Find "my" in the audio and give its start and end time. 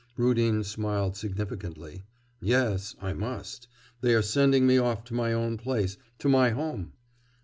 5.13-5.31, 6.27-6.49